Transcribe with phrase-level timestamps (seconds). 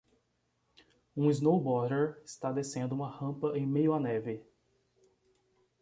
[1.15, 4.43] Um snowboarder está descendo uma rampa em meio a neve.